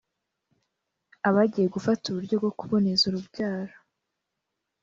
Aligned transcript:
abagiye 1.27 1.67
gufata 1.75 2.03
uburyo 2.07 2.35
bwo 2.41 2.51
kuboneza 2.59 3.03
urubyaro, 3.05 3.75